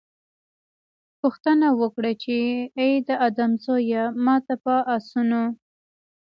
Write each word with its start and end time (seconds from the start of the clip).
پوښتنه 1.19 1.67
وکړي 1.81 2.13
چې 2.23 2.37
اې 2.79 2.89
د 3.07 3.09
آدم 3.27 3.51
زويه! 3.65 4.03
ما 4.25 4.35
ته 4.45 4.53
په 4.63 4.75
آسونو 4.95 5.43